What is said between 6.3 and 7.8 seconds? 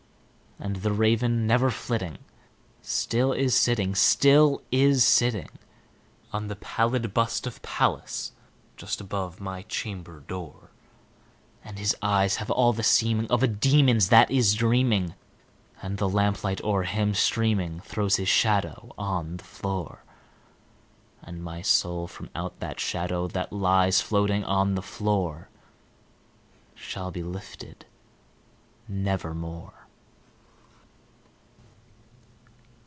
On the pallid bust of